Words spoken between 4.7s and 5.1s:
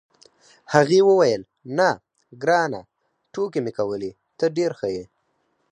ښه یې.